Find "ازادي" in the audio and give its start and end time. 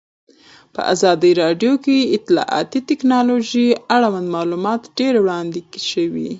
0.93-1.31